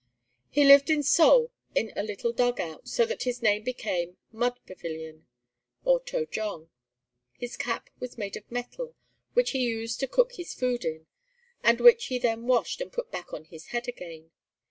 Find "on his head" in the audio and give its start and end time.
13.31-13.87